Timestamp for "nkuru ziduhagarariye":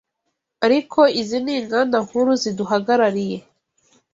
2.05-3.37